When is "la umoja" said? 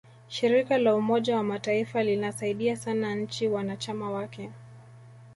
0.77-1.35